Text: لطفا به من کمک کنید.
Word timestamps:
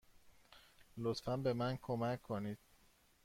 لطفا 0.97 1.37
به 1.37 1.53
من 1.53 1.77
کمک 1.81 2.21
کنید. 2.23 2.57